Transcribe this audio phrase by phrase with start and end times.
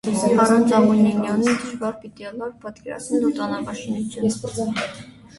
[0.43, 4.81] Առանց աղոնինիոնի դժուար պիտի ըլլար պատկերացնել օդանաւաշինութիւնը։